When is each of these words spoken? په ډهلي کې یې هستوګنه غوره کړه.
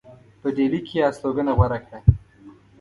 په 0.41 0.47
ډهلي 0.55 0.79
کې 0.87 0.93
یې 0.97 1.01
هستوګنه 1.07 1.51
غوره 1.57 1.79
کړه. 1.85 1.99